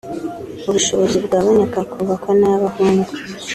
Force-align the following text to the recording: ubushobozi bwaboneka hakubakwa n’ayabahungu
ubushobozi 0.69 1.17
bwaboneka 1.25 1.75
hakubakwa 1.81 2.31
n’ayabahungu 2.39 3.11